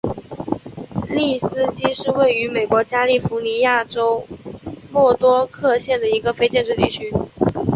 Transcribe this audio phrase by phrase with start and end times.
[1.11, 4.25] 利斯基是位于美国加利福尼亚州
[4.91, 7.13] 莫多克县的一个非建制地区。